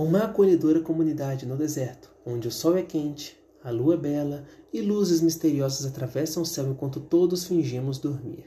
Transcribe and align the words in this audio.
Uma 0.00 0.26
acolhedora 0.26 0.78
comunidade 0.78 1.44
no 1.44 1.56
deserto, 1.56 2.08
onde 2.24 2.46
o 2.46 2.52
sol 2.52 2.78
é 2.78 2.82
quente, 2.84 3.36
a 3.64 3.72
lua 3.72 3.94
é 3.94 3.96
bela 3.96 4.44
e 4.72 4.80
luzes 4.80 5.20
misteriosas 5.20 5.84
atravessam 5.84 6.44
o 6.44 6.46
céu 6.46 6.68
enquanto 6.68 7.00
todos 7.00 7.42
fingimos 7.42 7.98
dormir. 7.98 8.44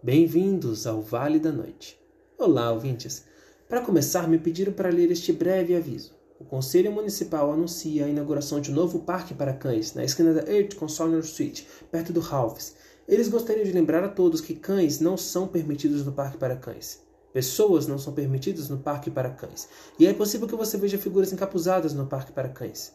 Bem-vindos 0.00 0.86
ao 0.86 1.02
Vale 1.02 1.40
da 1.40 1.50
Noite. 1.50 2.00
Olá, 2.38 2.70
ouvintes. 2.70 3.24
Para 3.68 3.80
começar, 3.80 4.28
me 4.28 4.38
pediram 4.38 4.72
para 4.72 4.90
ler 4.90 5.10
este 5.10 5.32
breve 5.32 5.74
aviso. 5.74 6.12
O 6.38 6.44
Conselho 6.44 6.92
Municipal 6.92 7.52
anuncia 7.52 8.04
a 8.04 8.08
inauguração 8.08 8.60
de 8.60 8.70
um 8.70 8.74
novo 8.74 9.00
parque 9.00 9.34
para 9.34 9.54
cães 9.54 9.92
na 9.94 10.04
esquina 10.04 10.32
da 10.32 10.48
Earth 10.48 10.76
com 10.76 10.86
Sonner 10.86 11.18
Street, 11.18 11.64
perto 11.90 12.12
do 12.12 12.20
Halves. 12.20 12.76
Eles 13.08 13.26
gostariam 13.26 13.64
de 13.64 13.72
lembrar 13.72 14.04
a 14.04 14.08
todos 14.08 14.40
que 14.40 14.54
cães 14.54 15.00
não 15.00 15.16
são 15.16 15.48
permitidos 15.48 16.06
no 16.06 16.12
parque 16.12 16.38
para 16.38 16.54
cães. 16.54 17.03
Pessoas 17.34 17.88
não 17.88 17.98
são 17.98 18.12
permitidas 18.12 18.68
no 18.68 18.78
parque 18.78 19.10
para 19.10 19.28
cães. 19.28 19.68
E 19.98 20.06
é 20.06 20.14
possível 20.14 20.46
que 20.46 20.54
você 20.54 20.78
veja 20.78 20.96
figuras 20.96 21.32
encapuzadas 21.32 21.92
no 21.92 22.06
parque 22.06 22.30
para 22.30 22.48
cães. 22.48 22.94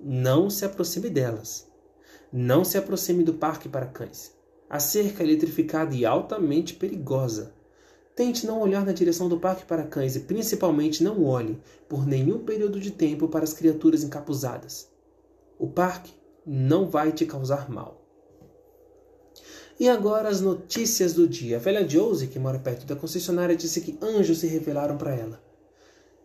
Não 0.00 0.48
se 0.48 0.64
aproxime 0.64 1.10
delas. 1.10 1.66
Não 2.32 2.64
se 2.64 2.78
aproxime 2.78 3.24
do 3.24 3.34
parque 3.34 3.68
para 3.68 3.86
cães. 3.86 4.32
A 4.70 4.78
cerca 4.78 5.24
é 5.24 5.26
eletrificada 5.26 5.96
e 5.96 6.06
altamente 6.06 6.74
perigosa. 6.74 7.56
Tente 8.14 8.46
não 8.46 8.60
olhar 8.60 8.86
na 8.86 8.92
direção 8.92 9.28
do 9.28 9.40
parque 9.40 9.64
para 9.64 9.84
cães 9.84 10.14
e 10.14 10.20
principalmente 10.20 11.02
não 11.02 11.24
olhe, 11.24 11.60
por 11.88 12.06
nenhum 12.06 12.44
período 12.44 12.78
de 12.78 12.92
tempo, 12.92 13.26
para 13.26 13.42
as 13.42 13.52
criaturas 13.52 14.04
encapuzadas. 14.04 14.88
O 15.58 15.66
parque 15.66 16.14
não 16.46 16.88
vai 16.88 17.10
te 17.10 17.26
causar 17.26 17.68
mal. 17.68 17.95
E 19.78 19.90
agora 19.90 20.30
as 20.30 20.40
notícias 20.40 21.12
do 21.12 21.28
dia. 21.28 21.58
A 21.58 21.60
velha 21.60 21.86
Josie, 21.86 22.28
que 22.28 22.38
mora 22.38 22.58
perto 22.58 22.86
da 22.86 22.96
concessionária, 22.96 23.54
disse 23.54 23.82
que 23.82 23.98
anjos 24.00 24.38
se 24.38 24.46
revelaram 24.46 24.96
para 24.96 25.14
ela. 25.14 25.38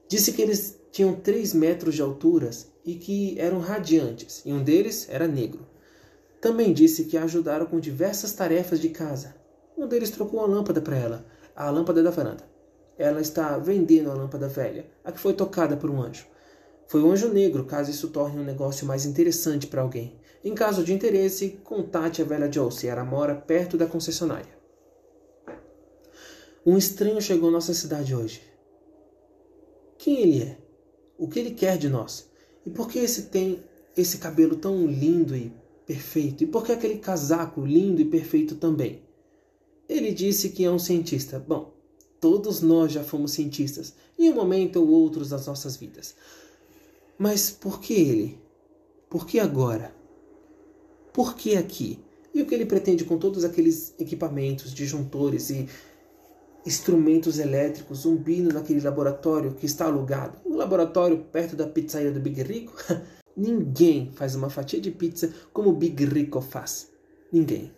Disse 0.07 0.31
que 0.31 0.41
eles 0.41 0.79
tinham 0.89 1.13
3 1.15 1.53
metros 1.53 1.95
de 1.95 2.01
altura 2.01 2.49
e 2.85 2.95
que 2.95 3.37
eram 3.37 3.59
radiantes, 3.59 4.41
e 4.45 4.53
um 4.53 4.63
deles 4.63 5.07
era 5.09 5.27
negro. 5.27 5.67
Também 6.39 6.73
disse 6.73 7.05
que 7.05 7.17
a 7.17 7.23
ajudaram 7.23 7.65
com 7.65 7.79
diversas 7.79 8.33
tarefas 8.33 8.79
de 8.79 8.89
casa. 8.89 9.35
Um 9.77 9.85
deles 9.85 10.11
trocou 10.11 10.39
a 10.39 10.47
lâmpada 10.47 10.81
para 10.81 10.97
ela, 10.97 11.25
a 11.55 11.69
lâmpada 11.69 12.01
da 12.01 12.09
varanda. 12.09 12.43
Ela 12.97 13.19
está 13.19 13.57
vendendo 13.57 14.11
a 14.11 14.13
lâmpada 14.13 14.47
velha, 14.47 14.85
a 15.03 15.11
que 15.11 15.19
foi 15.19 15.33
tocada 15.33 15.75
por 15.75 15.89
um 15.89 16.01
anjo. 16.01 16.25
Foi 16.91 17.01
um 17.01 17.09
anjo 17.09 17.31
negro, 17.31 17.63
caso 17.63 17.89
isso 17.89 18.09
torne 18.09 18.37
um 18.37 18.43
negócio 18.43 18.85
mais 18.85 19.05
interessante 19.05 19.65
para 19.65 19.81
alguém. 19.81 20.19
Em 20.43 20.53
caso 20.53 20.83
de 20.83 20.91
interesse, 20.91 21.57
contate 21.63 22.21
a 22.21 22.25
velha 22.25 22.51
Josie, 22.51 22.89
ela 22.89 23.05
mora 23.05 23.33
perto 23.33 23.77
da 23.77 23.87
concessionária. 23.87 24.53
Um 26.65 26.77
estranho 26.77 27.21
chegou 27.21 27.47
à 27.47 27.51
nossa 27.53 27.73
cidade 27.73 28.13
hoje. 28.13 28.41
Quem 29.97 30.19
ele 30.19 30.43
é? 30.43 30.57
O 31.17 31.29
que 31.29 31.39
ele 31.39 31.51
quer 31.51 31.77
de 31.77 31.87
nós? 31.87 32.29
E 32.65 32.69
por 32.69 32.89
que 32.89 32.99
esse 32.99 33.27
tem 33.27 33.63
esse 33.95 34.17
cabelo 34.17 34.57
tão 34.57 34.85
lindo 34.85 35.33
e 35.33 35.53
perfeito? 35.85 36.43
E 36.43 36.47
por 36.47 36.65
que 36.65 36.73
aquele 36.73 36.97
casaco 36.97 37.65
lindo 37.65 38.01
e 38.01 38.05
perfeito 38.05 38.55
também? 38.55 39.01
Ele 39.87 40.11
disse 40.11 40.49
que 40.49 40.65
é 40.65 40.69
um 40.69 40.77
cientista. 40.77 41.39
Bom, 41.39 41.73
todos 42.19 42.59
nós 42.59 42.91
já 42.91 43.01
fomos 43.01 43.31
cientistas, 43.31 43.93
em 44.19 44.29
um 44.29 44.35
momento 44.35 44.81
ou 44.81 44.89
outro 44.89 45.25
das 45.25 45.47
nossas 45.47 45.77
vidas. 45.77 46.15
Mas 47.21 47.51
por 47.51 47.79
que 47.79 47.93
ele? 47.93 48.41
Por 49.07 49.27
que 49.27 49.39
agora? 49.39 49.93
Por 51.13 51.35
que 51.35 51.55
aqui? 51.55 51.99
E 52.33 52.41
o 52.41 52.47
que 52.47 52.55
ele 52.55 52.65
pretende 52.65 53.05
com 53.05 53.19
todos 53.19 53.45
aqueles 53.45 53.93
equipamentos, 53.99 54.73
disjuntores 54.73 55.51
e 55.51 55.69
instrumentos 56.65 57.37
elétricos 57.37 57.99
zumbindo 57.99 58.51
naquele 58.51 58.81
laboratório 58.81 59.53
que 59.53 59.67
está 59.67 59.85
alugado? 59.85 60.39
Um 60.43 60.55
laboratório 60.55 61.19
perto 61.31 61.55
da 61.55 61.67
pizzaria 61.67 62.11
do 62.11 62.19
Big 62.19 62.41
Rico? 62.41 62.73
Ninguém 63.37 64.11
faz 64.13 64.33
uma 64.33 64.49
fatia 64.49 64.81
de 64.81 64.89
pizza 64.89 65.31
como 65.53 65.69
o 65.69 65.75
Big 65.75 66.03
Rico 66.03 66.41
faz. 66.41 66.89
Ninguém. 67.31 67.71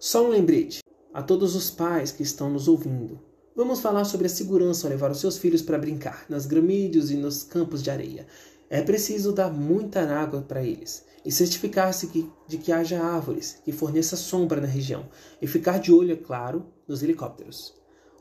Só 0.00 0.24
um 0.24 0.30
lembrete 0.30 0.82
a 1.12 1.22
todos 1.22 1.54
os 1.54 1.70
pais 1.70 2.10
que 2.10 2.22
estão 2.22 2.48
nos 2.48 2.66
ouvindo. 2.66 3.33
Vamos 3.56 3.78
falar 3.78 4.04
sobre 4.04 4.26
a 4.26 4.30
segurança 4.30 4.84
ao 4.84 4.90
levar 4.90 5.12
os 5.12 5.20
seus 5.20 5.38
filhos 5.38 5.62
para 5.62 5.78
brincar 5.78 6.26
nas 6.28 6.44
gramídeos 6.44 7.12
e 7.12 7.16
nos 7.16 7.44
campos 7.44 7.84
de 7.84 7.90
areia. 7.90 8.26
É 8.68 8.82
preciso 8.82 9.30
dar 9.30 9.48
muita 9.48 10.00
água 10.00 10.42
para 10.42 10.64
eles 10.64 11.04
e 11.24 11.30
certificar-se 11.30 12.08
de 12.48 12.58
que 12.58 12.72
haja 12.72 13.00
árvores 13.00 13.60
que 13.64 13.70
forneçam 13.70 14.18
sombra 14.18 14.60
na 14.60 14.66
região 14.66 15.08
e 15.40 15.46
ficar 15.46 15.78
de 15.78 15.92
olho, 15.92 16.14
é 16.14 16.16
claro, 16.16 16.66
nos 16.88 17.00
helicópteros. 17.00 17.74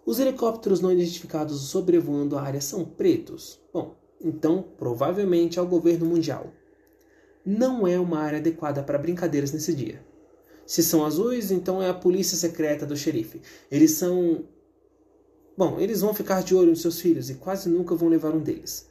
Os 0.05 0.19
helicópteros 0.19 0.81
não 0.81 0.91
identificados 0.91 1.59
sobrevoando 1.61 2.37
a 2.37 2.43
área 2.43 2.61
são 2.61 2.85
pretos. 2.85 3.59
Bom, 3.73 3.95
então 4.21 4.63
provavelmente 4.77 5.57
é 5.57 5.61
o 5.63 5.67
governo 5.67 6.05
mundial. 6.05 6.53
Não 7.43 7.87
é 7.87 7.99
uma 7.99 8.19
área 8.19 8.37
adequada 8.37 8.83
para 8.83 8.99
brincadeiras 8.99 9.51
nesse 9.51 9.73
dia. 9.73 10.05
Se 10.65 10.81
são 10.81 11.03
azuis, 11.03 11.51
então 11.51 11.81
é 11.81 11.89
a 11.89 11.93
polícia 11.93 12.37
secreta 12.37 12.85
do 12.85 12.95
xerife. 12.95 13.41
Eles 13.71 13.91
são. 13.91 14.45
Bom, 15.55 15.79
eles 15.79 16.01
vão 16.01 16.15
ficar 16.15 16.41
de 16.41 16.55
olho 16.55 16.71
nos 16.71 16.81
seus 16.81 16.99
filhos 16.99 17.29
e 17.29 17.35
quase 17.35 17.69
nunca 17.69 17.93
vão 17.93 18.09
levar 18.09 18.33
um 18.33 18.39
deles. 18.39 18.89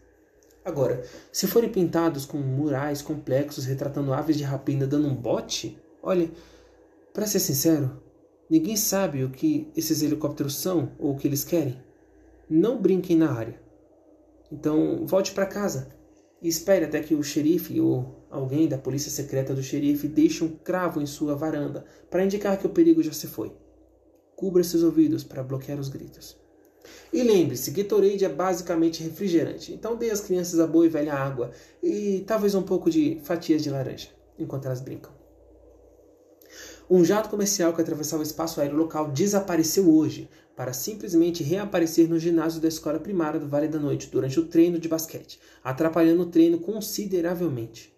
Agora, 0.64 1.04
se 1.32 1.48
forem 1.48 1.68
pintados 1.68 2.24
com 2.24 2.38
murais 2.38 3.02
complexos 3.02 3.64
retratando 3.64 4.12
aves 4.12 4.36
de 4.36 4.44
rapina 4.44 4.86
dando 4.86 5.08
um 5.08 5.14
bote, 5.14 5.76
olha, 6.00 6.30
para 7.12 7.26
ser 7.26 7.40
sincero, 7.40 8.00
ninguém 8.48 8.76
sabe 8.76 9.24
o 9.24 9.30
que 9.30 9.72
esses 9.76 10.02
helicópteros 10.02 10.54
são 10.54 10.92
ou 11.00 11.12
o 11.12 11.16
que 11.16 11.26
eles 11.26 11.42
querem. 11.42 11.82
Não 12.48 12.80
brinquem 12.80 13.16
na 13.16 13.32
área. 13.32 13.60
Então, 14.52 15.04
volte 15.04 15.32
para 15.32 15.46
casa 15.46 15.88
e 16.40 16.46
espere 16.46 16.84
até 16.84 17.00
que 17.00 17.14
o 17.14 17.24
xerife 17.24 17.80
ou 17.80 18.24
alguém 18.30 18.68
da 18.68 18.78
polícia 18.78 19.10
secreta 19.10 19.52
do 19.52 19.62
xerife 19.64 20.06
deixe 20.06 20.44
um 20.44 20.48
cravo 20.48 21.00
em 21.00 21.06
sua 21.06 21.34
varanda 21.34 21.84
para 22.08 22.24
indicar 22.24 22.56
que 22.56 22.66
o 22.66 22.70
perigo 22.70 23.02
já 23.02 23.12
se 23.12 23.26
foi. 23.26 23.52
Cubra 24.36 24.62
seus 24.62 24.84
ouvidos 24.84 25.24
para 25.24 25.42
bloquear 25.42 25.80
os 25.80 25.88
gritos. 25.88 26.41
E 27.12 27.22
lembre-se, 27.22 27.70
Gatorade 27.70 28.24
é 28.24 28.28
basicamente 28.28 29.02
refrigerante, 29.02 29.72
então 29.72 29.96
dê 29.96 30.10
às 30.10 30.20
crianças 30.20 30.58
a 30.58 30.66
boa 30.66 30.86
e 30.86 30.88
velha 30.88 31.14
água 31.14 31.50
e 31.82 32.24
talvez 32.26 32.54
um 32.54 32.62
pouco 32.62 32.90
de 32.90 33.20
fatias 33.22 33.62
de 33.62 33.70
laranja, 33.70 34.08
enquanto 34.38 34.66
elas 34.66 34.80
brincam. 34.80 35.12
Um 36.90 37.04
jato 37.04 37.28
comercial 37.28 37.72
que 37.72 37.80
atravessava 37.80 38.22
o 38.22 38.26
espaço 38.26 38.60
aéreo 38.60 38.76
local 38.76 39.10
desapareceu 39.10 39.90
hoje, 39.94 40.28
para 40.54 40.72
simplesmente 40.72 41.42
reaparecer 41.42 42.08
no 42.08 42.18
ginásio 42.18 42.60
da 42.60 42.68
escola 42.68 42.98
primária 42.98 43.40
do 43.40 43.48
Vale 43.48 43.68
da 43.68 43.78
Noite 43.78 44.08
durante 44.10 44.38
o 44.38 44.46
treino 44.46 44.78
de 44.78 44.88
basquete, 44.88 45.40
atrapalhando 45.64 46.22
o 46.22 46.26
treino 46.26 46.58
consideravelmente. 46.58 47.92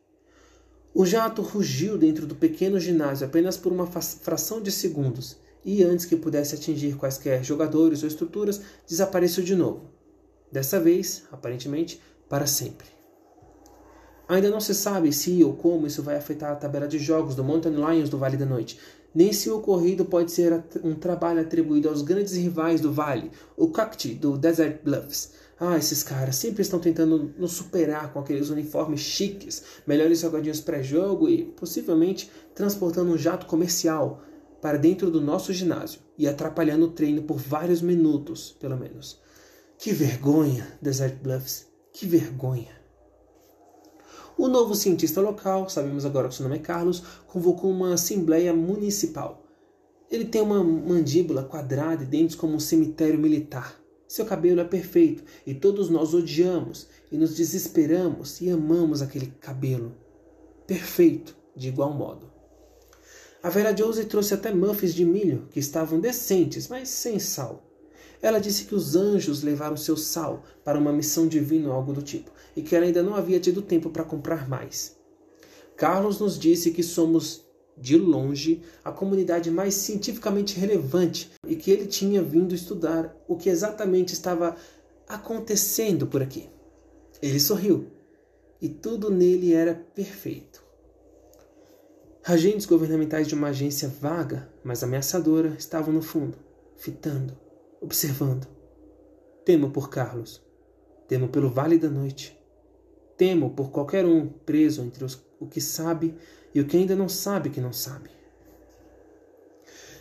O 0.95 1.05
jato 1.05 1.43
rugiu 1.43 1.99
dentro 1.99 2.25
do 2.27 2.37
pequeno 2.37 2.79
ginásio 2.79 3.27
apenas 3.27 3.57
por 3.57 3.73
uma 3.73 3.87
fração 3.87 4.63
de 4.63 4.71
segundos 4.71 5.37
e, 5.65 5.83
antes 5.83 6.05
que 6.05 6.17
pudesse 6.17 6.55
atingir 6.55 6.97
quaisquer 6.97 7.43
jogadores 7.43 8.03
ou 8.03 8.09
estruturas, 8.09 8.61
desapareceu 8.87 9.43
de 9.43 9.55
novo. 9.55 9.91
Dessa 10.53 10.79
vez, 10.79 11.25
aparentemente, 11.33 12.01
para 12.29 12.47
sempre. 12.47 12.87
Ainda 14.29 14.51
não 14.51 14.61
se 14.61 14.75
sabe 14.75 15.13
se 15.13 15.43
ou 15.45 15.55
como 15.55 15.87
isso 15.87 16.03
vai 16.03 16.17
afetar 16.17 16.53
a 16.53 16.57
tabela 16.57 16.89
de 16.89 16.99
jogos 16.99 17.35
do 17.35 17.45
Mountain 17.45 17.75
Lions 17.75 18.09
do 18.09 18.19
Vale 18.19 18.37
da 18.37 18.47
Noite, 18.47 18.79
nem 19.15 19.33
se 19.33 19.49
o 19.49 19.59
ocorrido 19.59 20.05
pode 20.05 20.33
ser 20.33 20.65
um 20.83 20.95
trabalho 20.95 21.41
atribuído 21.41 21.89
aos 21.89 22.03
grandes 22.03 22.35
rivais 22.35 22.81
do 22.81 22.93
Vale, 22.93 23.31
o 23.57 23.69
Cacti 23.69 24.15
do 24.15 24.37
Desert 24.37 24.83
Bluffs. 24.83 25.33
Ah, 25.61 25.79
esses 25.79 26.03
caras 26.03 26.35
sempre 26.35 26.63
estão 26.63 26.81
tentando 26.81 27.33
nos 27.39 27.53
superar 27.53 28.13
com 28.13 28.19
aqueles 28.19 28.51
uniformes 28.51 29.01
chiques, 29.01 29.63
melhores 29.87 30.21
jogadinhos 30.21 30.61
pré-jogo 30.61 31.29
e, 31.29 31.45
possivelmente, 31.45 32.29
transportando 32.55 33.13
um 33.13 33.19
jato 33.19 33.47
comercial 33.47 34.23
para 34.65 34.79
dentro 34.79 35.11
do 35.11 35.21
nosso 35.21 35.53
ginásio 35.53 36.01
e 36.17 36.27
atrapalhando 36.27 36.87
o 36.87 36.91
treino 36.91 37.21
por 37.25 37.37
vários 37.37 37.83
minutos, 37.83 38.57
pelo 38.59 38.79
menos. 38.79 39.21
Que 39.77 39.93
vergonha, 39.93 40.67
Desert 40.81 41.17
Bluffs, 41.23 41.67
que 41.93 42.07
vergonha. 42.07 42.73
O 44.39 44.49
novo 44.49 44.75
cientista 44.75 45.21
local, 45.21 45.69
sabemos 45.69 46.07
agora 46.07 46.29
que 46.29 46.35
seu 46.35 46.45
nome 46.45 46.57
é 46.57 46.61
Carlos, 46.61 47.03
convocou 47.27 47.71
uma 47.71 47.93
assembleia 47.93 48.55
municipal. 48.55 49.45
Ele 50.11 50.25
tem 50.25 50.41
uma 50.41 50.65
mandíbula 50.65 51.45
quadrada 51.45 52.03
e 52.03 52.07
dentes 52.07 52.35
como 52.35 52.55
um 52.55 52.61
cemitério 52.61 53.19
militar. 53.19 53.79
Seu 54.09 54.25
cabelo 54.25 54.63
é 54.63 54.65
perfeito 54.65 55.25
e 55.47 55.53
todos 55.53 55.91
nós 55.91 56.15
odiamos 56.15 56.89
e 57.13 57.19
nos 57.19 57.37
desesperamos 57.37 58.41
e 58.41 58.49
amamos 58.49 59.03
aquele 59.03 59.27
cabelo. 59.27 59.95
Perfeito, 60.67 61.37
de 61.55 61.69
igual 61.69 61.93
modo. 61.93 62.34
A 63.45 63.51
Vera 63.51 63.77
Josie 63.77 64.07
trouxe 64.07 64.33
até 64.33 64.55
muffins 64.55 64.95
de 64.95 65.05
milho, 65.05 65.47
que 65.51 65.61
estavam 65.61 66.01
decentes, 66.01 66.67
mas 66.67 66.89
sem 66.89 67.19
sal. 67.19 67.63
Ela 68.23 68.39
disse 68.39 68.65
que 68.65 68.75
os 68.75 68.97
anjos 68.97 69.43
levaram 69.43 69.77
seu 69.77 69.99
sal 69.99 70.43
para 70.65 70.79
uma 70.79 70.91
missão 70.91 71.29
divina 71.29 71.69
ou 71.69 71.75
algo 71.75 71.93
do 71.93 72.01
tipo, 72.01 72.31
e 72.57 72.63
que 72.63 72.75
ela 72.75 72.87
ainda 72.87 73.03
não 73.03 73.15
havia 73.15 73.39
tido 73.39 73.61
tempo 73.61 73.91
para 73.91 74.03
comprar 74.03 74.49
mais. 74.49 74.97
Carlos 75.77 76.19
nos 76.19 76.39
disse 76.39 76.71
que 76.71 76.83
somos 76.83 77.45
de 77.77 77.99
longe, 77.99 78.63
a 78.83 78.91
comunidade 78.91 79.51
mais 79.51 79.75
cientificamente 79.75 80.59
relevante 80.59 81.31
e 81.47 81.55
que 81.55 81.71
ele 81.71 81.85
tinha 81.85 82.23
vindo 82.23 82.55
estudar 82.55 83.15
o 83.29 83.37
que 83.37 83.51
exatamente 83.51 84.15
estava 84.15 84.57
acontecendo 85.07 86.07
por 86.07 86.23
aqui. 86.23 86.49
Ele 87.21 87.39
sorriu 87.39 87.89
e 88.59 88.71
tudo 88.71 89.11
nele 89.11 89.53
era 89.53 89.75
perfeito. 89.75 90.64
Agentes 92.27 92.65
governamentais 92.65 93.29
de 93.29 93.35
uma 93.35 93.49
agência 93.49 93.87
vaga, 93.87 94.49
mas 94.65 94.83
ameaçadora, 94.83 95.57
estavam 95.59 95.93
no 95.93 96.01
fundo, 96.01 96.39
fitando, 96.75 97.37
observando. 97.83 98.49
Temo 99.45 99.69
por 99.69 99.91
Carlos. 99.91 100.43
Temo 101.07 101.29
pelo 101.29 101.51
Vale 101.51 101.77
da 101.77 101.91
Noite. 101.91 102.35
Temo 103.19 103.51
por 103.51 103.71
qualquer 103.71 104.07
um 104.07 104.27
preso 104.27 104.81
entre 104.81 105.05
os, 105.05 105.23
o 105.39 105.47
que 105.47 105.61
sabe 105.61 106.15
e 106.55 106.63
o 106.63 106.67
que 106.67 106.79
ainda 106.79 106.97
não 106.97 107.11
sabe 107.11 107.51
que 107.51 107.61
não 107.61 107.75
sabe. 107.75 108.09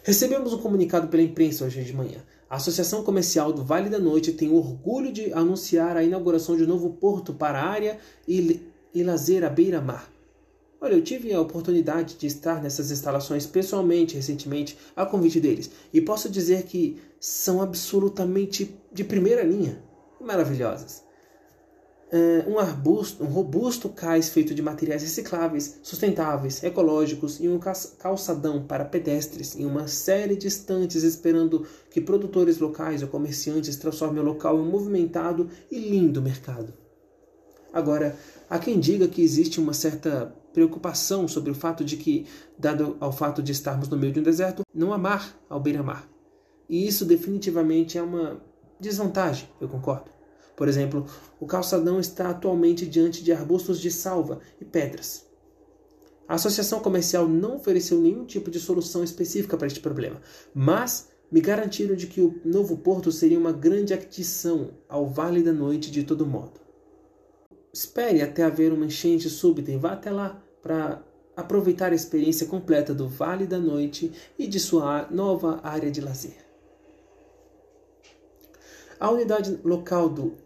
Recebemos 0.02 0.54
um 0.54 0.60
comunicado 0.60 1.10
pela 1.10 1.24
imprensa 1.24 1.66
hoje 1.66 1.84
de 1.84 1.92
manhã. 1.92 2.24
A 2.50 2.56
Associação 2.56 3.04
Comercial 3.04 3.52
do 3.52 3.66
Vale 3.66 3.90
da 3.90 4.00
Noite 4.00 4.32
tem 4.32 4.50
orgulho 4.50 5.12
de 5.12 5.34
anunciar 5.34 5.98
a 5.98 6.04
inauguração 6.04 6.56
de 6.56 6.64
um 6.64 6.68
novo 6.68 6.92
porto 6.92 7.34
para 7.34 7.60
a 7.60 7.68
área 7.68 8.00
e, 8.26 8.62
e 8.94 9.04
lazer 9.04 9.44
à 9.44 9.50
beira-mar. 9.50 10.13
Olha, 10.84 10.96
eu 10.96 11.02
tive 11.02 11.32
a 11.32 11.40
oportunidade 11.40 12.18
de 12.18 12.28
estar 12.28 12.62
nessas 12.62 12.92
instalações 12.92 13.46
pessoalmente 13.46 14.18
recentemente, 14.18 14.78
a 14.94 15.06
convite 15.06 15.40
deles, 15.40 15.72
e 15.94 16.02
posso 16.02 16.30
dizer 16.30 16.64
que 16.64 17.02
são 17.22 17.62
absolutamente 17.62 18.78
de 18.92 19.02
primeira 19.02 19.44
linha, 19.44 19.82
maravilhosas. 20.20 21.02
É, 22.12 22.44
um 22.50 22.60
arbusto, 22.60 23.24
um 23.24 23.28
robusto 23.28 23.88
cais 23.88 24.28
feito 24.28 24.54
de 24.54 24.62
materiais 24.62 25.04
recicláveis, 25.04 25.80
sustentáveis, 25.82 26.62
ecológicos 26.62 27.40
e 27.40 27.48
um 27.48 27.58
calçadão 27.98 28.62
para 28.62 28.84
pedestres 28.84 29.56
em 29.56 29.66
uma 29.66 29.88
série 29.88 30.36
de 30.36 30.50
estantes 30.50 31.04
esperando 31.04 31.66
que 31.90 32.02
produtores 32.02 32.60
locais 32.60 33.02
ou 33.02 33.08
comerciantes 33.08 33.78
transformem 33.78 34.22
o 34.22 34.26
local 34.26 34.58
em 34.58 34.64
um 34.64 34.70
movimentado 34.70 35.50
e 35.72 35.80
lindo 35.80 36.22
mercado. 36.22 36.74
Agora, 37.72 38.18
há 38.50 38.60
quem 38.60 38.82
diga 38.82 39.08
que 39.08 39.22
existe 39.22 39.62
uma 39.62 39.74
certa 39.74 40.43
preocupação 40.54 41.28
sobre 41.28 41.52
o 41.52 41.56
fato 41.56 41.84
de 41.84 41.98
que, 41.98 42.26
dado 42.58 42.96
ao 43.00 43.12
fato 43.12 43.42
de 43.42 43.52
estarmos 43.52 43.90
no 43.90 43.98
meio 43.98 44.14
de 44.14 44.20
um 44.20 44.24
deserto, 44.24 44.64
não 44.74 44.94
há 44.94 44.98
mar 44.98 45.36
ao 45.50 45.60
beira-mar. 45.60 46.08
E 46.70 46.88
isso 46.88 47.06
definitivamente 47.06 47.98
é 47.98 48.02
uma 48.02 48.42
desvantagem, 48.80 49.50
eu 49.60 49.68
concordo. 49.68 50.10
Por 50.56 50.68
exemplo, 50.68 51.06
o 51.40 51.46
calçadão 51.46 52.00
está 52.00 52.30
atualmente 52.30 52.86
diante 52.86 53.24
de 53.24 53.32
arbustos 53.32 53.80
de 53.80 53.90
salva 53.90 54.40
e 54.62 54.66
pedras. 54.66 55.26
A 56.28 56.36
associação 56.36 56.80
comercial 56.80 57.28
não 57.28 57.56
ofereceu 57.56 58.00
nenhum 58.00 58.26
tipo 58.26 58.50
de 58.50 58.60
solução 58.60 59.04
específica 59.04 59.58
para 59.58 59.68
este 59.68 59.80
problema, 59.80 60.22
mas 60.54 61.10
me 61.32 61.42
garantiram 61.42 61.96
de 61.96 62.08
que 62.08 62.22
o 62.22 62.40
novo 62.46 62.78
porto 62.78 63.12
seria 63.12 63.40
uma 63.40 63.52
grande 63.52 63.94
adição 63.94 64.70
ao 64.88 65.08
Vale 65.08 65.42
da 65.42 65.52
Noite 65.52 65.90
de 65.90 66.04
todo 66.04 66.26
modo. 66.26 66.62
Espere 67.74 68.22
até 68.22 68.44
haver 68.44 68.72
uma 68.72 68.86
enchente 68.86 69.28
súbita 69.30 69.72
e 69.72 69.78
vá 69.78 69.94
até 69.94 70.12
lá 70.12 70.43
para 70.64 71.04
aproveitar 71.36 71.92
a 71.92 71.96
experiência 71.96 72.48
completa 72.48 72.94
do 72.94 73.08
Vale 73.08 73.46
da 73.46 73.60
Noite 73.60 74.12
e 74.40 74.48
de 74.48 74.60
sua 74.60 75.08
nova 75.12 75.60
área 75.62 75.92
de 75.92 76.00
lazer. 76.00 76.38
A 79.00 79.12
unidade 79.12 79.60
local 79.64 80.08
do 80.08 80.38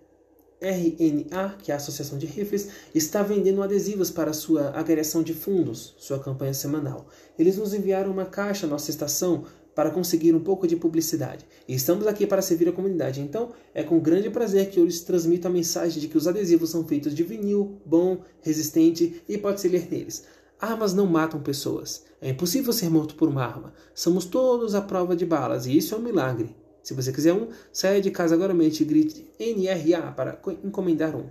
RNA, 0.59 1.57
que 1.61 1.71
é 1.71 1.75
a 1.75 1.77
Associação 1.77 2.17
de 2.17 2.25
Rifles, 2.25 2.69
está 2.95 3.21
vendendo 3.21 3.61
adesivos 3.61 4.09
para 4.09 4.33
sua 4.33 4.71
agregação 4.71 5.21
de 5.21 5.33
fundos, 5.33 5.95
sua 5.99 6.19
campanha 6.19 6.53
semanal. 6.53 7.07
Eles 7.37 7.57
nos 7.57 7.73
enviaram 7.73 8.11
uma 8.11 8.25
caixa 8.25 8.65
à 8.65 8.69
nossa 8.69 8.89
estação 8.89 9.45
para 9.77 9.91
conseguir 9.91 10.33
um 10.33 10.39
pouco 10.39 10.65
de 10.65 10.75
publicidade. 10.75 11.45
E 11.67 11.75
estamos 11.75 12.07
aqui 12.07 12.25
para 12.25 12.41
servir 12.41 12.67
a 12.67 12.71
comunidade. 12.71 13.21
Então, 13.21 13.51
é 13.75 13.83
com 13.83 13.99
grande 13.99 14.27
prazer 14.27 14.71
que 14.71 14.79
eu 14.79 14.85
lhes 14.85 15.01
transmito 15.01 15.47
a 15.47 15.51
mensagem 15.51 16.01
de 16.01 16.07
que 16.07 16.17
os 16.17 16.27
adesivos 16.27 16.71
são 16.71 16.83
feitos 16.83 17.13
de 17.13 17.21
vinil, 17.21 17.79
bom, 17.85 18.23
resistente 18.41 19.21
e 19.29 19.37
pode-se 19.37 19.67
ler 19.67 19.87
neles. 19.87 20.23
Armas 20.59 20.95
não 20.95 21.05
matam 21.05 21.39
pessoas. 21.39 22.05
É 22.19 22.29
impossível 22.29 22.73
ser 22.73 22.89
morto 22.89 23.13
por 23.13 23.29
uma 23.29 23.45
arma. 23.45 23.71
Somos 23.93 24.25
todos 24.25 24.73
à 24.73 24.81
prova 24.81 25.15
de 25.15 25.27
balas 25.27 25.67
e 25.67 25.77
isso 25.77 25.93
é 25.93 25.97
um 25.99 26.01
milagre. 26.01 26.55
Se 26.81 26.95
você 26.95 27.11
quiser 27.11 27.33
um, 27.33 27.49
saia 27.71 28.01
de 28.01 28.09
casa 28.09 28.33
agora 28.33 28.55
mesmo 28.55 28.81
e 28.81 28.85
grite 28.85 29.29
NRA 29.39 30.11
para 30.11 30.41
encomendar 30.63 31.15
um. 31.15 31.29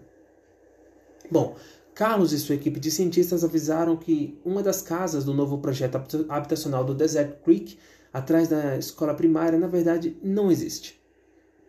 Bom, 1.29 1.57
Carlos 1.97 2.33
e 2.33 2.39
sua 2.39 2.55
equipe 2.55 2.79
de 2.79 2.93
cientistas 2.93 3.43
avisaram 3.43 3.97
que 3.97 4.39
uma 4.45 4.63
das 4.63 4.83
casas 4.83 5.25
do 5.25 5.35
novo 5.35 5.59
projeto 5.59 6.01
habitacional 6.29 6.85
do 6.85 6.95
Desert 6.95 7.43
Creek 7.43 7.77
atrás 8.17 8.49
da 8.49 8.79
escola 8.79 9.13
primária, 9.13 9.59
na 9.59 9.67
verdade, 9.67 10.17
não 10.23 10.51
existe. 10.51 10.99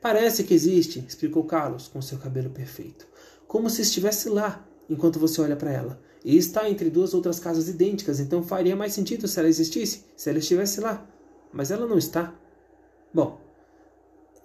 Parece 0.02 0.46
que 0.46 0.54
existe, 0.54 1.04
explicou 1.06 1.44
Carlos 1.44 1.90
com 1.90 2.02
seu 2.02 2.18
cabelo 2.18 2.50
perfeito, 2.50 3.06
como 3.46 3.70
se 3.70 3.82
estivesse 3.82 4.30
lá 4.30 4.66
enquanto 4.90 5.20
você 5.20 5.42
olha 5.42 5.58
para 5.58 5.74
ela. 5.74 6.00
E 6.24 6.38
está 6.38 6.70
entre 6.70 6.90
duas 6.90 7.14
outras 7.14 7.38
casas 7.38 7.68
idênticas, 7.68 8.22
então 8.22 8.42
faria 8.42 8.78
mais 8.78 8.94
sentido 8.94 9.28
se 9.28 9.38
ela 9.38 9.50
existisse, 9.50 10.06
se 10.16 10.30
ela 10.30 10.40
estivesse 10.40 10.80
lá. 10.80 11.06
Mas 11.52 11.70
ela 11.70 11.86
não 11.86 11.98
está. 11.98 12.34
Bom, 13.14 13.42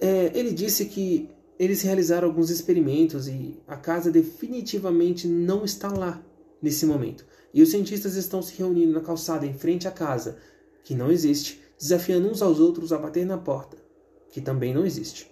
é, 0.01 0.33
ele 0.35 0.53
disse 0.53 0.87
que 0.87 1.31
eles 1.57 1.83
realizaram 1.83 2.27
alguns 2.27 2.51
experimentos 2.51 3.29
e 3.29 3.61
a 3.69 3.77
casa 3.77 4.11
definitivamente 4.11 5.29
não 5.29 5.65
está 5.65 5.89
lá 5.89 6.21
nesse 6.61 6.85
momento. 6.85 7.25
E 7.55 7.63
os 7.63 7.71
cientistas 7.71 8.17
estão 8.17 8.43
se 8.43 8.59
reunindo 8.59 8.93
na 8.93 9.01
calçada 9.01 9.47
em 9.47 9.55
frente 9.55 9.87
à 9.87 9.93
casa, 9.93 10.39
que 10.83 10.97
não 10.97 11.13
existe, 11.13 11.62
desafiando 11.83 12.31
uns 12.31 12.41
aos 12.41 12.61
outros 12.61 12.93
a 12.93 12.99
bater 12.99 13.27
na 13.27 13.37
porta, 13.37 13.77
que 14.31 14.41
também 14.41 14.73
não 14.73 14.87
existe. 14.87 15.29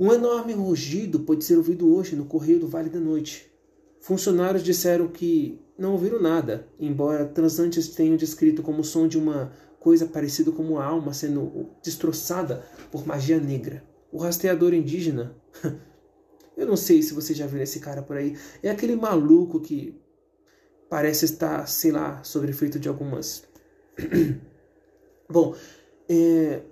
Um 0.00 0.10
enorme 0.10 0.54
rugido 0.54 1.20
pôde 1.20 1.44
ser 1.44 1.58
ouvido 1.58 1.94
hoje 1.94 2.16
no 2.16 2.24
correio 2.24 2.58
do 2.58 2.66
Vale 2.66 2.88
da 2.88 2.98
Noite. 2.98 3.52
Funcionários 4.00 4.62
disseram 4.62 5.06
que 5.08 5.60
não 5.76 5.92
ouviram 5.92 6.18
nada, 6.18 6.66
embora 6.80 7.26
transantes 7.26 7.90
tenham 7.90 8.16
descrito 8.16 8.62
como 8.62 8.80
o 8.80 8.84
som 8.84 9.06
de 9.06 9.18
uma 9.18 9.52
coisa 9.78 10.06
parecida 10.06 10.50
com 10.50 10.62
uma 10.62 10.82
alma 10.82 11.12
sendo 11.12 11.68
destroçada 11.82 12.64
por 12.90 13.06
magia 13.06 13.38
negra. 13.38 13.84
O 14.10 14.16
rastreador 14.16 14.72
indígena. 14.72 15.36
Eu 16.56 16.66
não 16.66 16.76
sei 16.76 17.02
se 17.02 17.12
você 17.12 17.34
já 17.34 17.46
viu 17.46 17.60
esse 17.60 17.80
cara 17.80 18.00
por 18.00 18.16
aí. 18.16 18.34
É 18.62 18.70
aquele 18.70 18.96
maluco 18.96 19.60
que 19.60 20.00
parece 20.88 21.26
estar, 21.26 21.68
sei 21.68 21.92
lá, 21.92 22.22
sob 22.24 22.48
efeito 22.48 22.78
de 22.78 22.88
algumas 22.88 23.44
Bom, 25.28 25.54
é, 26.08 26.62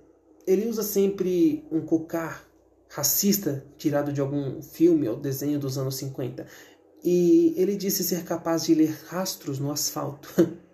ele 0.46 0.67
usa 0.67 0.82
sempre 0.82 1.64
um 1.70 1.81
cocar 1.81 2.46
racista 2.88 3.64
tirado 3.76 4.12
de 4.12 4.21
algum 4.21 4.62
filme 4.62 5.09
ou 5.09 5.16
desenho 5.16 5.59
dos 5.59 5.76
anos 5.76 5.97
50. 5.97 6.47
E 7.04 7.54
ele 7.56 7.76
disse 7.76 8.02
ser 8.02 8.25
capaz 8.25 8.64
de 8.64 8.75
ler 8.75 8.97
rastros 9.06 9.59
no 9.59 9.71
asfalto. 9.71 10.28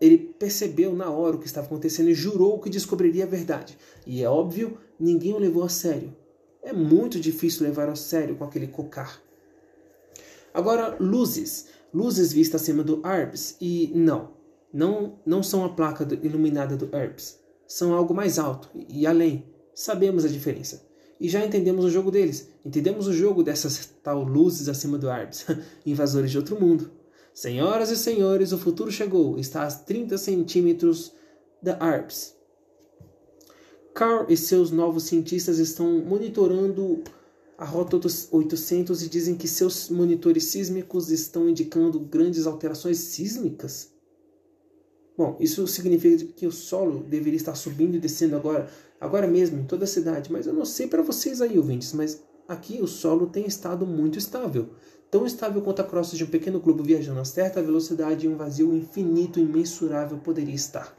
Ele 0.00 0.16
percebeu 0.16 0.94
na 0.94 1.10
hora 1.10 1.34
o 1.34 1.40
que 1.40 1.46
estava 1.46 1.66
acontecendo 1.66 2.08
e 2.08 2.14
jurou 2.14 2.60
que 2.60 2.70
descobriria 2.70 3.24
a 3.24 3.26
verdade. 3.26 3.76
E 4.06 4.22
é 4.22 4.30
óbvio, 4.30 4.78
ninguém 4.98 5.34
o 5.34 5.38
levou 5.38 5.64
a 5.64 5.68
sério. 5.68 6.16
É 6.62 6.72
muito 6.72 7.18
difícil 7.18 7.64
levar 7.64 7.88
a 7.88 7.96
sério 7.96 8.36
com 8.36 8.44
aquele 8.44 8.68
cocar. 8.68 9.20
Agora, 10.54 10.96
luzes. 11.00 11.66
Luzes 11.92 12.32
vistas 12.32 12.62
acima 12.62 12.84
do 12.84 13.00
ARBS. 13.04 13.56
E 13.60 13.90
não, 13.92 14.30
não, 14.72 15.18
não 15.24 15.42
são 15.42 15.64
a 15.64 15.68
placa 15.70 16.04
do, 16.04 16.14
iluminada 16.24 16.76
do 16.76 16.94
Herbs. 16.94 17.38
São 17.66 17.92
algo 17.94 18.14
mais 18.14 18.38
alto 18.38 18.70
e 18.88 19.06
além. 19.06 19.44
Sabemos 19.74 20.24
a 20.24 20.28
diferença. 20.28 20.86
E 21.20 21.28
já 21.28 21.44
entendemos 21.44 21.84
o 21.84 21.90
jogo 21.90 22.10
deles. 22.10 22.48
Entendemos 22.64 23.06
o 23.06 23.12
jogo 23.12 23.42
dessas 23.42 23.90
tal 24.02 24.22
luzes 24.22 24.68
acima 24.68 24.98
do 24.98 25.08
Herbs. 25.08 25.46
Invasores 25.84 26.30
de 26.30 26.38
outro 26.38 26.60
mundo. 26.60 26.90
Senhoras 27.34 27.90
e 27.90 27.96
senhores, 27.96 28.52
o 28.52 28.58
futuro 28.58 28.90
chegou. 28.90 29.38
Está 29.38 29.64
a 29.64 29.70
30 29.70 30.16
centímetros 30.18 31.12
da 31.62 31.76
ARPS. 31.78 32.36
Carl 33.94 34.26
e 34.28 34.36
seus 34.36 34.70
novos 34.70 35.04
cientistas 35.04 35.58
estão 35.58 35.98
monitorando 36.00 37.02
a 37.56 37.64
Rota 37.64 37.98
800 38.30 39.02
e 39.02 39.08
dizem 39.08 39.34
que 39.34 39.48
seus 39.48 39.88
monitores 39.88 40.44
sísmicos 40.44 41.10
estão 41.10 41.48
indicando 41.48 41.98
grandes 41.98 42.46
alterações 42.46 42.98
sísmicas. 42.98 43.92
Bom, 45.18 45.36
isso 45.40 45.66
significa 45.66 46.24
que 46.26 46.46
o 46.46 46.52
solo 46.52 47.02
deveria 47.02 47.36
estar 47.36 47.56
subindo 47.56 47.96
e 47.96 47.98
descendo 47.98 48.36
agora, 48.36 48.70
agora 49.00 49.26
mesmo, 49.26 49.58
em 49.58 49.64
toda 49.64 49.82
a 49.82 49.88
cidade. 49.88 50.30
Mas 50.30 50.46
eu 50.46 50.52
não 50.52 50.64
sei 50.64 50.86
para 50.86 51.02
vocês 51.02 51.42
aí, 51.42 51.58
ouvintes, 51.58 51.92
mas 51.92 52.22
aqui 52.46 52.80
o 52.80 52.86
solo 52.86 53.26
tem 53.26 53.44
estado 53.44 53.84
muito 53.84 54.16
estável. 54.16 54.68
Tão 55.10 55.26
estável 55.26 55.60
quanto 55.60 55.82
a 55.82 55.84
crosta 55.84 56.16
de 56.16 56.22
um 56.22 56.28
pequeno 56.28 56.60
globo 56.60 56.84
viajando 56.84 57.18
a 57.18 57.24
certa 57.24 57.60
velocidade 57.60 58.28
em 58.28 58.30
um 58.30 58.36
vazio 58.36 58.72
infinito 58.72 59.40
e 59.40 59.42
imensurável 59.42 60.18
poderia 60.18 60.54
estar. 60.54 60.96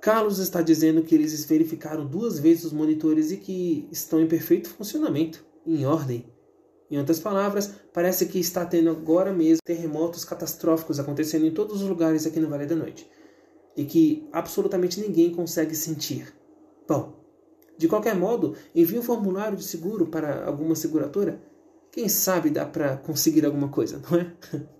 Carlos 0.00 0.40
está 0.40 0.60
dizendo 0.60 1.02
que 1.02 1.14
eles 1.14 1.44
verificaram 1.44 2.04
duas 2.04 2.40
vezes 2.40 2.64
os 2.64 2.72
monitores 2.72 3.30
e 3.30 3.36
que 3.36 3.88
estão 3.92 4.20
em 4.20 4.26
perfeito 4.26 4.68
funcionamento, 4.70 5.44
em 5.64 5.86
ordem. 5.86 6.26
Em 6.90 6.98
outras 6.98 7.18
palavras, 7.18 7.74
parece 7.92 8.26
que 8.26 8.38
está 8.38 8.64
tendo 8.64 8.90
agora 8.90 9.32
mesmo 9.32 9.62
terremotos 9.64 10.24
catastróficos 10.24 11.00
acontecendo 11.00 11.46
em 11.46 11.52
todos 11.52 11.82
os 11.82 11.88
lugares 11.88 12.26
aqui 12.26 12.38
no 12.38 12.48
Vale 12.48 12.66
da 12.66 12.76
Noite 12.76 13.10
e 13.76 13.84
que 13.84 14.28
absolutamente 14.32 15.00
ninguém 15.00 15.34
consegue 15.34 15.74
sentir. 15.74 16.32
Bom, 16.88 17.24
de 17.76 17.88
qualquer 17.88 18.14
modo, 18.14 18.54
envie 18.74 18.98
um 18.98 19.02
formulário 19.02 19.56
de 19.56 19.64
seguro 19.64 20.06
para 20.06 20.46
alguma 20.46 20.74
seguradora. 20.74 21.42
Quem 21.90 22.08
sabe 22.08 22.50
dá 22.50 22.64
para 22.64 22.96
conseguir 22.96 23.44
alguma 23.44 23.68
coisa, 23.68 24.00
não 24.10 24.18
é? 24.18 24.32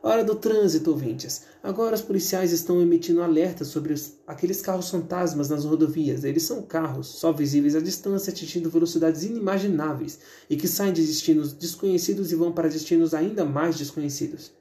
Hora 0.00 0.22
do 0.22 0.36
trânsito, 0.36 0.90
ouvintes. 0.90 1.42
Agora 1.60 1.96
os 1.96 2.00
policiais 2.00 2.52
estão 2.52 2.80
emitindo 2.80 3.20
alertas 3.20 3.66
sobre 3.66 3.92
os, 3.92 4.12
aqueles 4.26 4.60
carros 4.60 4.88
fantasmas 4.88 5.48
nas 5.48 5.64
rodovias. 5.64 6.22
Eles 6.22 6.44
são 6.44 6.62
carros 6.62 7.08
só 7.08 7.32
visíveis 7.32 7.74
à 7.74 7.80
distância, 7.80 8.30
atingindo 8.32 8.70
velocidades 8.70 9.24
inimagináveis 9.24 10.20
e 10.48 10.56
que 10.56 10.68
saem 10.68 10.92
de 10.92 11.04
destinos 11.04 11.52
desconhecidos 11.52 12.30
e 12.30 12.36
vão 12.36 12.52
para 12.52 12.68
destinos 12.68 13.12
ainda 13.12 13.44
mais 13.44 13.76
desconhecidos. 13.76 14.52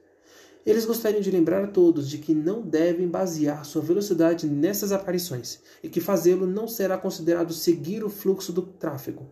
Eles 0.66 0.86
gostariam 0.86 1.22
de 1.22 1.32
lembrar 1.32 1.64
a 1.64 1.68
todos 1.68 2.10
de 2.10 2.18
que 2.18 2.34
não 2.34 2.62
devem 2.62 3.08
basear 3.08 3.64
sua 3.64 3.82
velocidade 3.82 4.48
nessas 4.48 4.92
aparições 4.92 5.60
e 5.84 5.88
que 5.88 6.02
fazê-lo 6.02 6.48
não 6.48 6.68
será 6.68 6.98
considerado 6.98 7.54
seguir 7.54 8.04
o 8.04 8.10
fluxo 8.10 8.52
do 8.52 8.64
tráfego. 8.64 9.30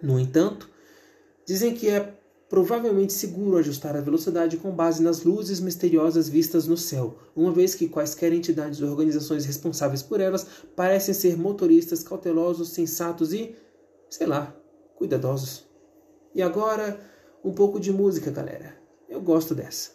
No 0.00 0.18
entanto, 0.20 0.70
dizem 1.44 1.74
que 1.74 1.88
é 1.88 2.14
provavelmente 2.54 3.12
seguro 3.12 3.56
ajustar 3.56 3.96
a 3.96 4.00
velocidade 4.00 4.56
com 4.58 4.70
base 4.70 5.02
nas 5.02 5.24
luzes 5.24 5.58
misteriosas 5.58 6.28
vistas 6.28 6.68
no 6.68 6.76
céu, 6.76 7.18
uma 7.34 7.50
vez 7.50 7.74
que 7.74 7.88
quaisquer 7.88 8.32
entidades 8.32 8.80
ou 8.80 8.88
organizações 8.88 9.44
responsáveis 9.44 10.04
por 10.04 10.20
elas 10.20 10.46
parecem 10.76 11.12
ser 11.12 11.36
motoristas 11.36 12.04
cautelosos, 12.04 12.68
sensatos 12.68 13.32
e, 13.32 13.56
sei 14.08 14.28
lá, 14.28 14.54
cuidadosos. 14.94 15.66
E 16.32 16.40
agora, 16.40 16.96
um 17.44 17.52
pouco 17.52 17.80
de 17.80 17.92
música, 17.92 18.30
galera. 18.30 18.76
Eu 19.08 19.20
gosto 19.20 19.52
dessa. 19.52 19.90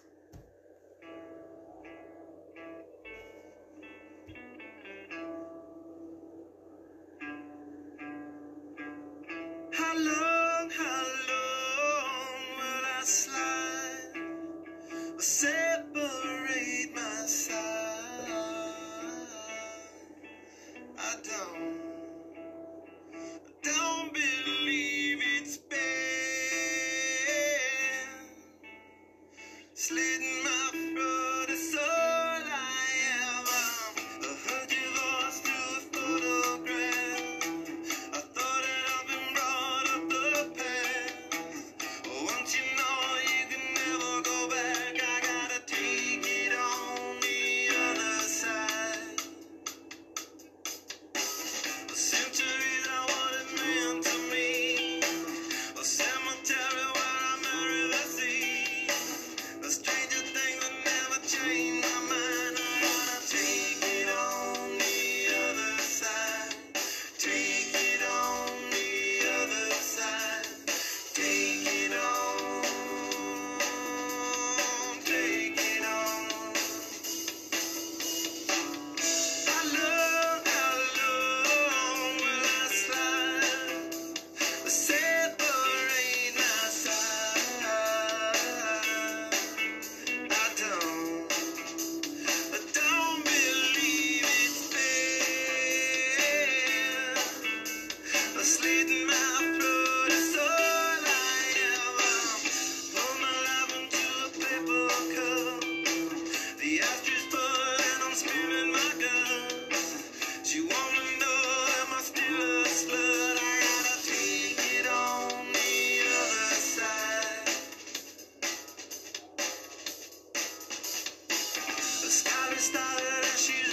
started 122.69 123.25
and 123.25 123.39
she's 123.39 123.68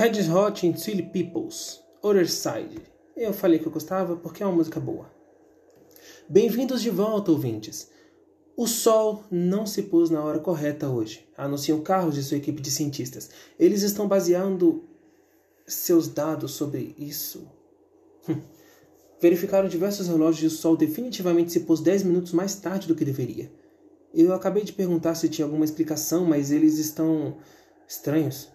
Red 0.00 0.30
Hot 0.30 0.66
and 0.66 0.78
Chili 0.78 1.02
Peoples, 1.02 1.78
Other 2.02 2.26
Side. 2.26 2.80
Eu 3.14 3.34
falei 3.34 3.58
que 3.58 3.66
eu 3.66 3.70
gostava 3.70 4.16
porque 4.16 4.42
é 4.42 4.46
uma 4.46 4.56
música 4.56 4.80
boa. 4.80 5.12
Bem-vindos 6.26 6.80
de 6.80 6.88
volta, 6.88 7.30
ouvintes. 7.30 7.90
O 8.56 8.66
Sol 8.66 9.24
não 9.30 9.66
se 9.66 9.82
pôs 9.82 10.08
na 10.08 10.24
hora 10.24 10.38
correta 10.38 10.88
hoje, 10.88 11.28
anunciam 11.36 11.82
Carlos 11.82 12.16
e 12.16 12.22
sua 12.22 12.38
equipe 12.38 12.62
de 12.62 12.70
cientistas. 12.70 13.28
Eles 13.58 13.82
estão 13.82 14.08
baseando 14.08 14.88
seus 15.66 16.08
dados 16.08 16.52
sobre 16.52 16.94
isso. 16.98 17.46
Hum. 18.26 18.40
Verificaram 19.20 19.68
diversos 19.68 20.08
relógios 20.08 20.42
e 20.44 20.46
o 20.46 20.58
Sol 20.58 20.78
definitivamente 20.78 21.52
se 21.52 21.60
pôs 21.60 21.78
10 21.78 22.04
minutos 22.04 22.32
mais 22.32 22.54
tarde 22.54 22.88
do 22.88 22.94
que 22.94 23.04
deveria. 23.04 23.52
Eu 24.14 24.32
acabei 24.32 24.64
de 24.64 24.72
perguntar 24.72 25.14
se 25.14 25.28
tinha 25.28 25.44
alguma 25.44 25.66
explicação, 25.66 26.24
mas 26.24 26.50
eles 26.50 26.78
estão 26.78 27.36
estranhos. 27.86 28.48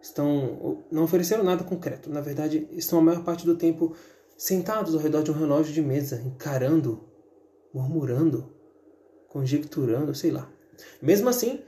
Estão 0.00 0.82
não 0.90 1.04
ofereceram 1.04 1.44
nada 1.44 1.64
concreto. 1.64 2.10
Na 2.10 2.20
verdade, 2.20 2.66
estão 2.72 2.98
a 2.98 3.02
maior 3.02 3.22
parte 3.22 3.44
do 3.44 3.56
tempo 3.56 3.94
sentados 4.36 4.94
ao 4.94 5.00
redor 5.00 5.22
de 5.22 5.30
um 5.30 5.34
relógio 5.34 5.72
de 5.72 5.82
mesa, 5.82 6.22
encarando, 6.24 7.04
murmurando, 7.74 8.50
conjecturando, 9.28 10.14
sei 10.14 10.30
lá. 10.30 10.50
Mesmo 11.02 11.28
assim, 11.28 11.60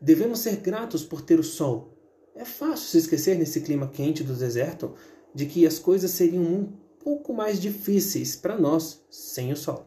devemos 0.00 0.38
ser 0.38 0.56
gratos 0.56 1.02
por 1.02 1.22
ter 1.22 1.40
o 1.40 1.44
sol. 1.44 1.92
É 2.34 2.44
fácil 2.44 2.88
se 2.88 2.98
esquecer 2.98 3.36
nesse 3.36 3.60
clima 3.60 3.88
quente 3.88 4.22
do 4.22 4.34
deserto 4.34 4.94
de 5.34 5.46
que 5.46 5.66
as 5.66 5.78
coisas 5.78 6.10
seriam 6.12 6.42
um 6.42 6.72
pouco 7.02 7.34
mais 7.34 7.60
difíceis 7.60 8.36
para 8.36 8.58
nós 8.58 9.04
sem 9.10 9.52
o 9.52 9.56
sol. 9.56 9.86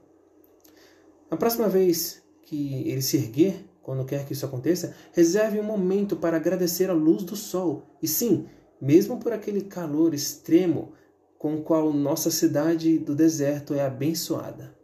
A 1.30 1.36
próxima 1.36 1.68
vez 1.68 2.22
que 2.44 2.90
ele 2.90 3.02
se 3.02 3.18
erguer, 3.18 3.67
quando 3.88 4.04
quer 4.04 4.26
que 4.26 4.34
isso 4.34 4.46
aconteça, 4.46 4.94
reserve 5.14 5.62
um 5.62 5.64
momento 5.64 6.18
para 6.18 6.36
agradecer 6.36 6.90
a 6.90 6.94
luz 6.94 7.24
do 7.24 7.38
sol. 7.38 7.84
E 8.04 8.08
sim, 8.08 8.46
mesmo 8.82 9.18
por 9.18 9.32
aquele 9.32 9.62
calor 9.62 10.14
extremo 10.14 10.92
com 11.38 11.56
o 11.56 11.62
qual 11.62 11.94
nossa 11.94 12.30
cidade 12.30 13.00
do 13.00 13.16
deserto 13.16 13.74
é 13.74 13.80
abençoada. 13.80 14.76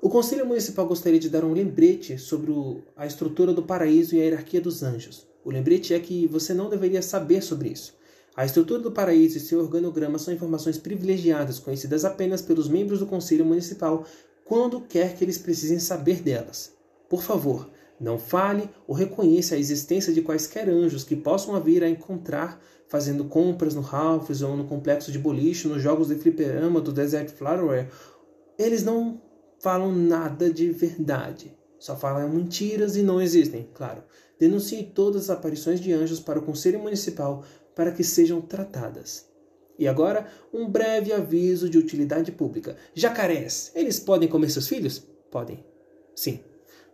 O 0.00 0.08
Conselho 0.08 0.46
Municipal 0.46 0.86
gostaria 0.86 1.18
de 1.18 1.28
dar 1.28 1.44
um 1.44 1.52
lembrete 1.52 2.16
sobre 2.18 2.52
a 2.96 3.04
estrutura 3.04 3.52
do 3.52 3.64
paraíso 3.64 4.14
e 4.14 4.20
a 4.20 4.24
hierarquia 4.26 4.60
dos 4.60 4.84
anjos. 4.84 5.26
O 5.44 5.50
lembrete 5.50 5.92
é 5.92 5.98
que 5.98 6.28
você 6.28 6.54
não 6.54 6.70
deveria 6.70 7.02
saber 7.02 7.42
sobre 7.42 7.70
isso. 7.70 7.98
A 8.36 8.44
estrutura 8.44 8.80
do 8.80 8.92
paraíso 8.92 9.38
e 9.38 9.40
seu 9.40 9.58
organograma 9.58 10.20
são 10.20 10.32
informações 10.32 10.78
privilegiadas, 10.78 11.58
conhecidas 11.58 12.04
apenas 12.04 12.42
pelos 12.42 12.68
membros 12.68 13.00
do 13.00 13.06
Conselho 13.06 13.44
Municipal 13.44 14.06
quando 14.44 14.80
quer 14.82 15.16
que 15.16 15.24
eles 15.24 15.36
precisem 15.36 15.80
saber 15.80 16.22
delas. 16.22 16.78
Por 17.10 17.24
favor, 17.24 17.68
não 17.98 18.16
fale 18.16 18.70
ou 18.86 18.94
reconheça 18.94 19.56
a 19.56 19.58
existência 19.58 20.12
de 20.12 20.22
quaisquer 20.22 20.68
anjos 20.68 21.02
que 21.02 21.16
possam 21.16 21.60
vir 21.60 21.82
a 21.82 21.88
encontrar 21.88 22.62
fazendo 22.86 23.24
compras 23.24 23.74
no 23.74 23.80
Ralph's 23.80 24.42
ou 24.42 24.56
no 24.56 24.64
complexo 24.64 25.10
de 25.10 25.18
boliche, 25.18 25.66
nos 25.66 25.82
jogos 25.82 26.06
de 26.06 26.14
fliperama 26.14 26.80
do 26.80 26.92
Desert 26.92 27.30
Flower. 27.30 27.88
Eles 28.56 28.84
não 28.84 29.20
falam 29.58 29.92
nada 29.92 30.48
de 30.48 30.70
verdade. 30.70 31.52
Só 31.80 31.96
falam 31.96 32.28
mentiras 32.28 32.94
e 32.96 33.02
não 33.02 33.20
existem, 33.20 33.68
claro. 33.74 34.04
Denuncie 34.38 34.84
todas 34.84 35.24
as 35.24 35.30
aparições 35.30 35.80
de 35.80 35.92
anjos 35.92 36.20
para 36.20 36.38
o 36.38 36.42
Conselho 36.42 36.78
Municipal 36.78 37.44
para 37.74 37.90
que 37.90 38.04
sejam 38.04 38.40
tratadas. 38.40 39.28
E 39.76 39.88
agora, 39.88 40.28
um 40.52 40.68
breve 40.68 41.12
aviso 41.12 41.68
de 41.68 41.76
utilidade 41.76 42.30
pública. 42.30 42.76
Jacarés, 42.94 43.72
eles 43.74 43.98
podem 43.98 44.28
comer 44.28 44.50
seus 44.50 44.68
filhos? 44.68 45.02
Podem. 45.30 45.64
Sim. 46.14 46.40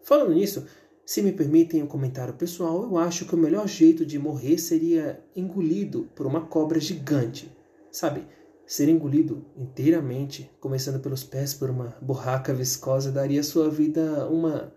Falando 0.06 0.34
nisso, 0.34 0.64
se 1.04 1.20
me 1.20 1.32
permitem 1.32 1.82
um 1.82 1.86
comentário 1.88 2.32
pessoal, 2.32 2.84
eu 2.84 2.96
acho 2.96 3.24
que 3.24 3.34
o 3.34 3.38
melhor 3.38 3.66
jeito 3.66 4.06
de 4.06 4.20
morrer 4.20 4.56
seria 4.56 5.20
engolido 5.34 6.08
por 6.14 6.28
uma 6.28 6.46
cobra 6.46 6.78
gigante. 6.78 7.50
Sabe, 7.90 8.24
ser 8.64 8.88
engolido 8.88 9.44
inteiramente, 9.56 10.48
começando 10.60 11.00
pelos 11.00 11.24
pés 11.24 11.54
por 11.54 11.70
uma 11.70 11.96
borraca 12.00 12.54
viscosa, 12.54 13.10
daria 13.10 13.40
à 13.40 13.42
sua 13.42 13.68
vida 13.68 14.28
uma 14.28 14.72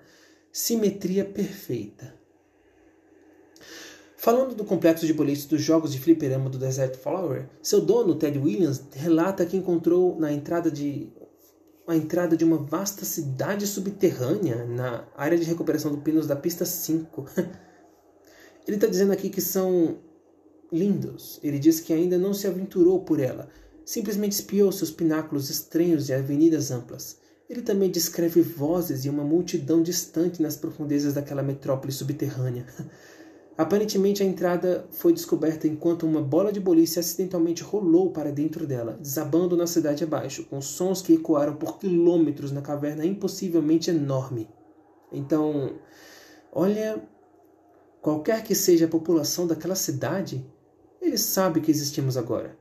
simetria 0.52 1.24
perfeita. 1.24 2.12
Falando 4.18 4.56
do 4.56 4.66
complexo 4.66 5.06
de 5.06 5.14
boliches 5.14 5.46
dos 5.46 5.62
jogos 5.62 5.92
de 5.92 6.00
fliperama 6.00 6.50
do 6.50 6.58
Desert 6.58 6.98
Flower, 6.98 7.48
seu 7.62 7.82
dono, 7.82 8.16
Ted 8.16 8.40
Williams, 8.40 8.84
relata 8.94 9.46
que 9.46 9.56
encontrou 9.56 10.20
na 10.20 10.34
entrada 10.34 10.72
de 10.72 11.14
a 11.92 11.96
entrada 11.96 12.38
de 12.38 12.46
uma 12.46 12.58
vasta 12.58 13.04
cidade 13.04 13.66
subterrânea 13.66 14.66
na 14.66 15.08
área 15.16 15.38
de 15.38 15.44
recuperação 15.44 15.92
do 15.92 16.02
pinos 16.02 16.28
da 16.28 16.36
pista 16.36 16.66
5. 16.66 17.26
Ele 18.68 18.78
está 18.78 18.88
dizendo 18.88 19.12
aqui 19.12 19.30
que 19.30 19.42
são 19.42 19.98
lindos. 20.72 21.40
Ele 21.42 21.58
diz 21.58 21.80
que 21.80 21.92
ainda 21.92 22.18
não 22.18 22.34
se 22.34 22.46
aventurou 22.46 23.04
por 23.04 23.20
ela, 23.20 23.50
simplesmente 23.84 24.34
espiou 24.34 24.72
seus 24.72 24.92
pináculos 24.92 25.50
estranhos 25.50 26.10
e 26.10 26.14
avenidas 26.14 26.70
amplas. 26.70 27.18
Ele 27.50 27.64
também 27.64 27.90
descreve 27.90 28.42
vozes 28.42 29.06
e 29.06 29.10
uma 29.10 29.24
multidão 29.24 29.82
distante 29.82 30.42
nas 30.42 30.56
profundezas 30.56 31.16
daquela 31.16 31.42
metrópole 31.42 31.92
subterrânea. 31.92 32.68
Aparentemente, 33.60 34.24
a 34.24 34.26
entrada 34.26 34.88
foi 34.90 35.12
descoberta 35.12 35.68
enquanto 35.68 36.04
uma 36.04 36.22
bola 36.22 36.50
de 36.50 36.62
boliche 36.62 36.98
acidentalmente 36.98 37.62
rolou 37.62 38.10
para 38.10 38.32
dentro 38.32 38.66
dela, 38.66 38.98
desabando 39.02 39.58
na 39.58 39.68
cidade 39.68 40.02
abaixo, 40.02 40.46
com 40.46 40.62
sons 40.62 41.02
que 41.02 41.16
ecoaram 41.16 41.58
por 41.58 41.78
quilômetros 41.78 42.54
na 42.54 42.62
caverna 42.62 43.06
impossivelmente 43.06 43.90
enorme. 43.90 44.48
Então, 45.12 45.74
olha, 46.54 47.04
qualquer 48.02 48.46
que 48.46 48.56
seja 48.56 48.86
a 48.86 48.88
população 48.88 49.46
daquela 49.46 49.76
cidade, 49.76 50.42
ele 51.02 51.18
sabe 51.18 51.60
que 51.60 51.70
existimos 51.70 52.16
agora. 52.16 52.58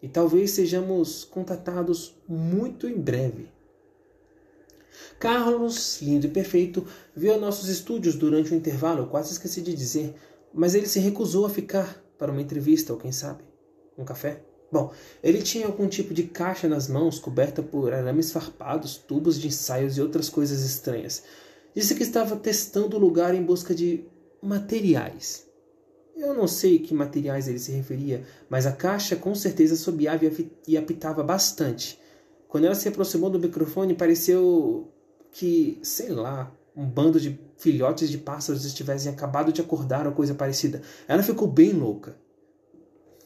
E 0.00 0.06
talvez 0.08 0.52
sejamos 0.52 1.24
contatados 1.24 2.22
muito 2.28 2.86
em 2.86 3.00
breve. 3.00 3.50
Carlos, 5.18 6.00
lindo 6.00 6.26
e 6.26 6.30
perfeito, 6.30 6.86
veio 7.16 7.40
nossos 7.40 7.68
estúdios 7.68 8.14
durante 8.14 8.52
o 8.52 8.54
intervalo, 8.54 9.08
quase 9.08 9.32
esqueci 9.32 9.60
de 9.60 9.74
dizer, 9.74 10.14
mas 10.56 10.74
ele 10.74 10.86
se 10.86 10.98
recusou 10.98 11.44
a 11.44 11.50
ficar 11.50 12.02
para 12.18 12.32
uma 12.32 12.40
entrevista 12.40 12.92
ou 12.92 12.98
quem 12.98 13.12
sabe, 13.12 13.44
um 13.96 14.04
café. 14.04 14.42
Bom, 14.72 14.90
ele 15.22 15.42
tinha 15.42 15.66
algum 15.66 15.86
tipo 15.86 16.12
de 16.12 16.24
caixa 16.24 16.66
nas 16.66 16.88
mãos 16.88 17.18
coberta 17.18 17.62
por 17.62 17.92
arames 17.92 18.32
farpados, 18.32 18.96
tubos 18.96 19.38
de 19.38 19.48
ensaios 19.48 19.96
e 19.96 20.00
outras 20.02 20.28
coisas 20.28 20.62
estranhas. 20.64 21.22
Disse 21.74 21.94
que 21.94 22.02
estava 22.02 22.34
testando 22.36 22.96
o 22.96 23.00
lugar 23.00 23.34
em 23.34 23.42
busca 23.42 23.74
de 23.74 24.04
materiais. 24.42 25.46
Eu 26.16 26.32
não 26.34 26.48
sei 26.48 26.78
que 26.78 26.94
materiais 26.94 27.46
ele 27.46 27.58
se 27.58 27.70
referia, 27.72 28.24
mas 28.48 28.66
a 28.66 28.72
caixa 28.72 29.14
com 29.14 29.34
certeza 29.34 29.76
sobiava 29.76 30.24
e 30.66 30.76
apitava 30.76 31.22
bastante. 31.22 32.00
Quando 32.48 32.64
ela 32.64 32.74
se 32.74 32.88
aproximou 32.88 33.28
do 33.28 33.38
microfone, 33.38 33.94
pareceu 33.94 34.90
que, 35.30 35.78
sei 35.82 36.08
lá, 36.08 36.50
um 36.76 36.84
bando 36.84 37.18
de 37.18 37.40
filhotes 37.56 38.10
de 38.10 38.18
pássaros 38.18 38.64
estivessem 38.64 39.10
acabado 39.10 39.52
de 39.52 39.62
acordar 39.62 40.06
ou 40.06 40.12
coisa 40.12 40.34
parecida. 40.34 40.82
Ela 41.08 41.22
ficou 41.22 41.48
bem 41.48 41.72
louca. 41.72 42.16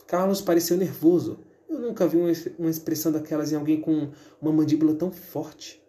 Carlos 0.06 0.40
pareceu 0.40 0.76
nervoso. 0.76 1.40
Eu 1.68 1.80
nunca 1.80 2.06
vi 2.06 2.16
uma 2.58 2.70
expressão 2.70 3.10
daquelas 3.10 3.50
em 3.50 3.56
alguém 3.56 3.80
com 3.80 4.10
uma 4.40 4.52
mandíbula 4.52 4.94
tão 4.94 5.10
forte. 5.10 5.82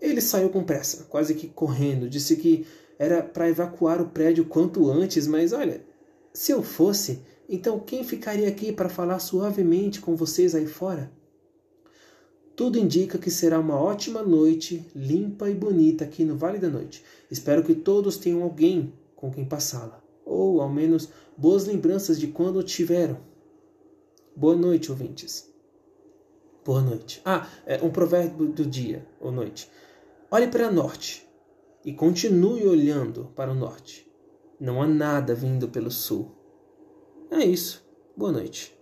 Ele 0.00 0.20
saiu 0.20 0.50
com 0.50 0.64
pressa, 0.64 1.04
quase 1.04 1.34
que 1.34 1.48
correndo. 1.48 2.08
Disse 2.08 2.36
que 2.36 2.66
era 2.98 3.22
para 3.22 3.48
evacuar 3.48 4.00
o 4.00 4.08
prédio 4.08 4.44
quanto 4.44 4.90
antes, 4.90 5.26
mas 5.26 5.52
olha, 5.52 5.84
se 6.32 6.52
eu 6.52 6.62
fosse, 6.62 7.22
então 7.48 7.78
quem 7.80 8.04
ficaria 8.04 8.48
aqui 8.48 8.72
para 8.72 8.88
falar 8.88 9.18
suavemente 9.18 10.00
com 10.00 10.14
vocês 10.14 10.54
aí 10.54 10.66
fora? 10.66 11.10
Tudo 12.60 12.78
indica 12.78 13.16
que 13.16 13.30
será 13.30 13.58
uma 13.58 13.80
ótima 13.80 14.22
noite, 14.22 14.84
limpa 14.94 15.48
e 15.48 15.54
bonita 15.54 16.04
aqui 16.04 16.26
no 16.26 16.36
Vale 16.36 16.58
da 16.58 16.68
Noite. 16.68 17.02
Espero 17.30 17.64
que 17.64 17.74
todos 17.74 18.18
tenham 18.18 18.42
alguém 18.42 18.92
com 19.16 19.30
quem 19.30 19.46
passá-la, 19.46 20.04
ou 20.26 20.60
ao 20.60 20.68
menos 20.68 21.08
boas 21.38 21.64
lembranças 21.64 22.20
de 22.20 22.26
quando 22.26 22.62
tiveram. 22.62 23.16
Boa 24.36 24.54
noite, 24.54 24.90
ouvintes. 24.90 25.50
Boa 26.62 26.82
noite. 26.82 27.22
Ah, 27.24 27.48
é 27.64 27.82
um 27.82 27.88
provérbio 27.88 28.48
do 28.48 28.66
dia 28.66 29.06
ou 29.18 29.32
noite. 29.32 29.70
Olhe 30.30 30.48
para 30.48 30.70
norte 30.70 31.26
e 31.82 31.94
continue 31.94 32.66
olhando 32.66 33.32
para 33.34 33.50
o 33.50 33.54
norte. 33.54 34.06
Não 34.60 34.82
há 34.82 34.86
nada 34.86 35.34
vindo 35.34 35.66
pelo 35.66 35.90
sul. 35.90 36.30
É 37.30 37.42
isso. 37.42 37.82
Boa 38.14 38.32
noite. 38.32 38.78